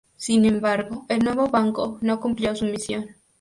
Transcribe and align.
Sin 0.17 0.45
embargo, 0.45 1.05
el 1.09 1.23
nuevo 1.23 1.49
banco 1.49 1.99
no 2.01 2.19
cumplió 2.19 2.55
su 2.55 2.65
misión. 2.65 3.17